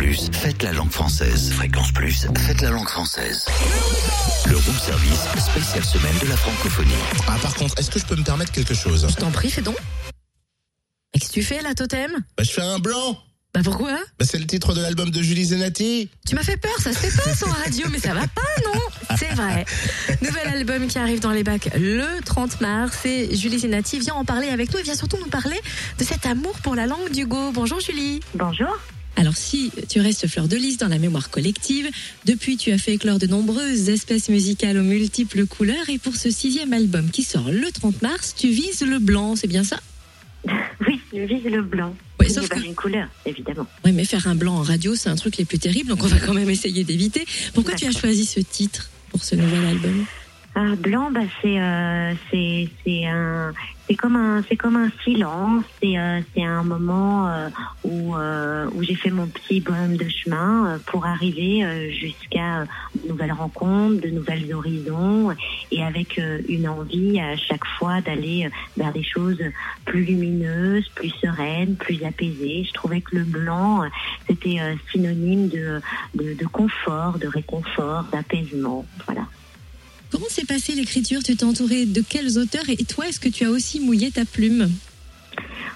Plus, 0.00 0.30
faites 0.32 0.62
la 0.62 0.72
langue 0.72 0.90
française. 0.90 1.52
Fréquence 1.52 1.92
Plus, 1.92 2.26
faites 2.38 2.62
la 2.62 2.70
langue 2.70 2.88
française. 2.88 3.44
Le 4.48 4.56
room 4.56 4.78
service, 4.78 5.20
spéciale 5.38 5.84
semaine 5.84 6.18
de 6.22 6.26
la 6.26 6.38
francophonie. 6.38 6.94
Ah, 7.28 7.36
par 7.42 7.54
contre, 7.54 7.78
est-ce 7.78 7.90
que 7.90 7.98
je 7.98 8.06
peux 8.06 8.16
me 8.16 8.24
permettre 8.24 8.50
quelque 8.50 8.72
chose? 8.72 9.06
Je 9.10 9.14
t'en 9.16 9.30
prie, 9.30 9.50
fais 9.50 9.60
donc. 9.60 9.76
Qu'est-ce 11.12 11.28
que 11.28 11.32
tu 11.34 11.42
fais 11.42 11.60
là, 11.60 11.74
Totem? 11.74 12.12
Bah, 12.34 12.42
Je 12.42 12.50
fais 12.50 12.62
un 12.62 12.78
blanc. 12.78 13.18
Bah 13.52 13.60
pourquoi? 13.62 13.92
Bah, 14.18 14.24
C'est 14.24 14.38
le 14.38 14.46
titre 14.46 14.72
de 14.72 14.80
l'album 14.80 15.10
de 15.10 15.20
Julie 15.20 15.44
Zenati. 15.44 16.08
Tu 16.26 16.34
m'as 16.34 16.44
fait 16.44 16.56
peur, 16.56 16.74
ça 16.78 16.94
se 16.94 16.98
fait 16.98 17.22
pas 17.22 17.34
sans 17.34 17.50
radio, 17.50 17.86
mais 17.92 17.98
ça 17.98 18.14
va 18.14 18.26
pas, 18.26 18.62
non? 18.64 18.80
C'est 19.18 19.34
vrai. 19.34 19.66
Nouvel 20.22 20.48
album 20.48 20.86
qui 20.86 20.98
arrive 20.98 21.20
dans 21.20 21.32
les 21.32 21.44
bacs 21.44 21.68
le 21.76 22.06
30 22.24 22.62
mars. 22.62 23.04
Et 23.04 23.36
Julie 23.36 23.58
Zenati 23.58 23.98
vient 23.98 24.14
en 24.14 24.24
parler 24.24 24.48
avec 24.48 24.72
nous 24.72 24.78
et 24.78 24.82
vient 24.82 24.96
surtout 24.96 25.18
nous 25.18 25.28
parler 25.28 25.60
de 25.98 26.04
cet 26.04 26.24
amour 26.24 26.54
pour 26.62 26.74
la 26.74 26.86
langue 26.86 27.10
du 27.12 27.26
go. 27.26 27.52
Bonjour 27.52 27.80
Julie. 27.80 28.20
Bonjour. 28.34 28.78
Alors 29.20 29.36
si 29.36 29.70
tu 29.90 30.00
restes 30.00 30.26
fleur 30.28 30.48
de 30.48 30.56
lys 30.56 30.78
dans 30.78 30.88
la 30.88 30.96
mémoire 30.98 31.28
collective, 31.28 31.90
depuis 32.24 32.56
tu 32.56 32.72
as 32.72 32.78
fait 32.78 32.94
éclore 32.94 33.18
de 33.18 33.26
nombreuses 33.26 33.90
espèces 33.90 34.30
musicales 34.30 34.78
aux 34.78 34.82
multiples 34.82 35.44
couleurs 35.44 35.90
et 35.90 35.98
pour 35.98 36.16
ce 36.16 36.30
sixième 36.30 36.72
album 36.72 37.10
qui 37.10 37.22
sort 37.22 37.50
le 37.50 37.70
30 37.70 38.00
mars, 38.00 38.34
tu 38.34 38.48
vises 38.48 38.80
le 38.80 38.98
blanc, 38.98 39.36
c'est 39.36 39.46
bien 39.46 39.62
ça? 39.62 39.78
Oui, 40.88 40.98
je 41.12 41.18
vise 41.20 41.44
le 41.44 41.60
blanc. 41.60 41.94
Ouais, 42.18 42.30
sauf 42.30 42.48
que- 42.48 42.58
une 42.64 42.74
couleur, 42.74 43.06
évidemment. 43.26 43.66
Oui, 43.84 43.92
mais 43.92 44.06
faire 44.06 44.26
un 44.26 44.34
blanc 44.34 44.54
en 44.56 44.62
radio, 44.62 44.94
c'est 44.94 45.10
un 45.10 45.14
truc 45.16 45.36
les 45.36 45.44
plus 45.44 45.58
terribles, 45.58 45.90
donc 45.90 46.02
on 46.02 46.06
va 46.06 46.18
quand 46.18 46.32
même 46.32 46.48
essayer 46.48 46.82
d'éviter. 46.84 47.26
Pourquoi 47.52 47.74
tu 47.74 47.84
as 47.84 47.90
choisi 47.92 48.24
ce 48.24 48.40
titre 48.40 48.88
pour 49.10 49.22
ce 49.22 49.34
nouvel 49.34 49.66
album? 49.66 50.06
Blanc, 50.78 51.10
bah, 51.10 51.20
c'est 51.42 51.58
euh, 51.58 52.14
c'est 53.88 53.96
comme 53.96 54.76
un 54.76 54.90
silence. 55.04 55.64
C'est 55.82 55.98
euh, 55.98 56.20
un 56.36 56.62
moment 56.62 57.28
euh, 57.84 58.68
où 58.72 58.82
j'ai 58.82 58.94
fait 58.94 59.10
mon 59.10 59.26
petit 59.26 59.60
bonhomme 59.60 59.96
de 59.96 60.08
chemin 60.08 60.78
pour 60.86 61.06
arriver 61.06 61.90
jusqu'à 61.92 62.64
de 63.02 63.08
nouvelles 63.08 63.32
rencontres, 63.32 64.00
de 64.00 64.10
nouvelles 64.10 64.52
horizons, 64.52 65.34
et 65.70 65.82
avec 65.82 66.20
une 66.48 66.68
envie 66.68 67.20
à 67.20 67.36
chaque 67.36 67.64
fois 67.78 68.00
d'aller 68.00 68.50
vers 68.76 68.92
des 68.92 69.02
choses 69.02 69.40
plus 69.84 70.04
lumineuses, 70.04 70.88
plus 70.94 71.10
sereines, 71.20 71.76
plus 71.76 72.04
apaisées. 72.04 72.64
Je 72.64 72.72
trouvais 72.72 73.00
que 73.00 73.16
le 73.16 73.24
blanc 73.24 73.82
c'était 74.26 74.58
synonyme 74.92 75.48
de, 75.48 75.80
de 76.14 76.34
de 76.34 76.46
confort, 76.46 77.18
de 77.18 77.28
réconfort, 77.28 78.04
d'apaisement. 78.12 78.84
Voilà. 79.06 79.22
Comment 80.10 80.28
s'est 80.28 80.44
passée 80.44 80.74
l'écriture? 80.74 81.22
Tu 81.22 81.36
t'es 81.36 81.44
entouré 81.44 81.86
de 81.86 82.00
quels 82.00 82.36
auteurs? 82.36 82.68
Et 82.68 82.84
toi, 82.84 83.08
est-ce 83.08 83.20
que 83.20 83.28
tu 83.28 83.44
as 83.44 83.50
aussi 83.50 83.78
mouillé 83.78 84.10
ta 84.10 84.24
plume? 84.24 84.68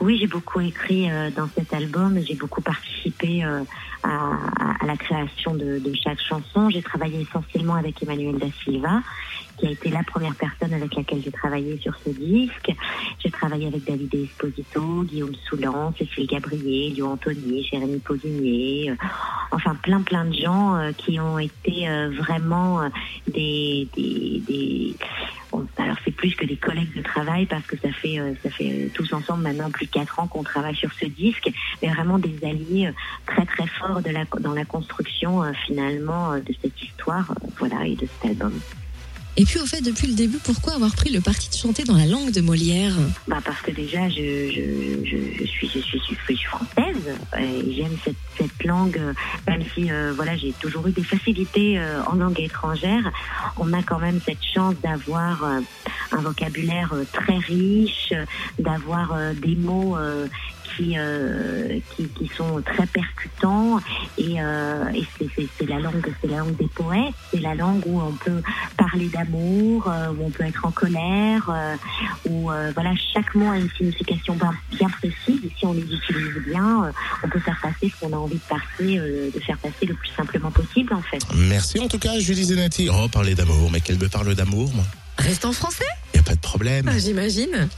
Oui, 0.00 0.16
j'ai 0.20 0.28
beaucoup 0.28 0.60
écrit 0.60 1.10
euh, 1.10 1.30
dans 1.32 1.48
cet 1.56 1.72
album. 1.74 2.20
J'ai 2.24 2.36
beaucoup 2.36 2.62
participé 2.62 3.44
euh, 3.44 3.64
à, 4.04 4.32
à- 4.60 4.86
la 4.86 4.96
création 4.96 5.54
de, 5.54 5.80
de 5.80 5.92
chaque 6.04 6.20
chanson. 6.20 6.70
J'ai 6.70 6.82
travaillé 6.82 7.22
essentiellement 7.22 7.74
avec 7.74 8.00
Emmanuel 8.02 8.38
da 8.38 8.46
Silva, 8.62 9.02
qui 9.58 9.66
a 9.66 9.70
été 9.70 9.90
la 9.90 10.04
première 10.04 10.36
personne 10.36 10.72
avec 10.72 10.94
laquelle 10.94 11.20
j'ai 11.22 11.32
travaillé 11.32 11.78
sur 11.78 11.94
ce 12.04 12.10
disque. 12.10 12.70
J'ai 13.18 13.30
travaillé 13.32 13.66
avec 13.66 13.84
David 13.84 14.14
Esposito, 14.14 15.02
Guillaume 15.02 15.34
Soulan, 15.48 15.92
Cécile 15.98 16.28
Gabriel, 16.28 16.94
Lio 16.94 17.06
Antoni, 17.08 17.64
Jérémy 17.64 17.98
Posinier, 18.00 18.90
euh, 18.92 18.96
enfin 19.50 19.74
plein 19.82 20.02
plein 20.02 20.24
de 20.26 20.32
gens 20.34 20.76
euh, 20.76 20.92
qui 20.92 21.18
ont 21.18 21.38
été 21.40 21.88
euh, 21.88 22.10
vraiment 22.10 22.82
euh, 22.82 22.88
des, 23.26 23.90
des, 23.96 24.42
des 24.46 24.96
alors 25.76 25.96
c'est 26.04 26.14
plus 26.14 26.34
que 26.34 26.44
des 26.44 26.56
collègues 26.56 26.94
de 26.94 27.02
travail 27.02 27.46
parce 27.46 27.66
que 27.66 27.76
ça 27.76 27.92
fait 27.92 28.18
euh, 28.18 28.34
euh, 28.60 28.88
tous 28.94 29.12
ensemble 29.12 29.42
maintenant 29.42 29.70
plus 29.70 29.86
de 29.86 29.90
quatre 29.90 30.18
ans 30.20 30.26
qu'on 30.26 30.42
travaille 30.42 30.76
sur 30.76 30.92
ce 30.92 31.06
disque, 31.06 31.50
mais 31.82 31.88
vraiment 31.88 32.18
des 32.18 32.38
alliés 32.44 32.88
euh, 32.88 32.92
très 33.26 33.46
très 33.46 33.66
forts 33.66 34.00
dans 34.40 34.54
la 34.54 34.64
construction 34.64 35.42
finalement 35.66 36.36
de 36.36 36.54
cette 36.60 36.82
histoire, 36.82 37.32
voilà, 37.58 37.86
et 37.86 37.94
de 37.94 38.06
cet 38.06 38.30
album. 38.30 38.60
Et 39.36 39.44
puis, 39.44 39.60
au 39.60 39.66
fait, 39.66 39.80
depuis 39.80 40.08
le 40.08 40.14
début, 40.14 40.38
pourquoi 40.38 40.74
avoir 40.74 40.94
pris 40.94 41.10
le 41.10 41.20
parti 41.20 41.48
de 41.48 41.54
chanter 41.54 41.84
dans 41.84 41.96
la 41.96 42.06
langue 42.06 42.32
de 42.32 42.40
Molière 42.40 42.94
Bah 43.28 43.38
parce 43.44 43.60
que 43.60 43.70
déjà 43.70 44.08
je, 44.08 44.50
je, 44.50 45.04
je, 45.38 45.44
suis 45.46 45.68
je 45.68 45.78
suis, 45.78 46.00
je 46.00 46.14
suis 46.14 46.44
française 46.44 47.16
euh, 47.34 47.38
et 47.38 47.74
j'aime 47.74 47.96
cette, 48.04 48.16
cette 48.36 48.64
langue 48.64 48.98
euh, 48.98 49.12
même 49.46 49.62
si 49.74 49.90
euh, 49.90 50.12
voilà 50.14 50.36
j'ai 50.36 50.52
toujours 50.52 50.86
eu 50.88 50.92
des 50.92 51.04
facilités 51.04 51.80
en 52.10 52.14
langue 52.14 52.40
étrangère. 52.40 53.12
On 53.56 53.72
a 53.72 53.82
quand 53.82 53.98
même 53.98 54.20
cette 54.24 54.42
chance 54.42 54.74
d'avoir 54.82 55.44
un 55.44 56.20
vocabulaire 56.20 56.92
très 57.12 57.38
riche 57.38 58.12
d'avoir 58.58 59.16
des 59.34 59.54
mots 59.54 59.96
qui, 60.78 60.94
euh, 60.96 61.78
qui 61.96 62.04
qui 62.08 62.30
sont 62.36 62.62
très 62.62 62.86
percutants 62.86 63.80
et, 64.16 64.40
euh, 64.40 64.84
et 64.94 65.04
c'est- 65.58 65.66
la 65.66 65.78
langue 65.80 66.06
c'est 66.22 66.28
la 66.28 66.38
langue 66.38 66.56
des 66.56 66.68
poètes 66.68 67.12
c'est 67.32 67.40
la 67.40 67.54
langue 67.56 67.82
où 67.86 68.00
on 68.00 68.12
peut 68.12 68.40
parler 68.76 69.08
d'amour 69.08 69.88
euh, 69.90 70.10
où 70.12 70.24
on 70.26 70.30
peut 70.30 70.44
être 70.44 70.64
en 70.64 70.70
colère 70.70 71.50
où 72.28 72.50
euh, 72.50 72.70
voilà 72.74 72.92
chaque 73.12 73.34
mot 73.34 73.50
a 73.50 73.58
une 73.58 73.68
signification 73.76 74.34
bien, 74.36 74.52
bien 74.78 74.88
précise 74.88 75.40
et 75.44 75.50
si 75.58 75.66
on 75.66 75.72
les 75.72 75.82
utilise 75.82 76.34
bien, 76.46 76.92
on 77.24 77.28
peut 77.28 77.40
faire 77.40 77.58
passer 77.60 77.92
ce 77.92 78.00
qu'on 78.00 78.12
a 78.12 78.16
envie 78.16 78.36
de 78.36 78.40
passer, 78.48 78.98
euh, 78.98 79.30
de 79.34 79.40
faire 79.40 79.58
passer 79.58 79.86
le 79.86 79.94
plus 79.94 80.10
simplement 80.16 80.50
possible 80.50 80.92
en 80.94 81.02
fait. 81.02 81.18
Merci 81.34 81.80
en 81.80 81.88
tout 81.88 81.98
cas, 81.98 82.18
Julie 82.20 82.44
Zenati. 82.44 82.88
Oh, 82.92 83.08
parler 83.08 83.34
d'amour, 83.34 83.70
mais 83.72 83.80
qu'elle 83.80 83.98
me 83.98 84.08
parle 84.08 84.34
d'amour, 84.34 84.70
moi. 84.74 84.84
Reste 85.18 85.44
en 85.44 85.52
français? 85.52 85.84
Y 86.14 86.18
a 86.18 86.22
pas 86.22 86.34
de 86.36 86.40
problème. 86.40 86.88
J'imagine. 86.96 87.68